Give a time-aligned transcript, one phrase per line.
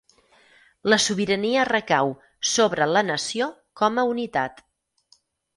[0.93, 2.09] La sobirania recau
[2.53, 3.51] sobre la Nació
[3.83, 4.69] com a unitat.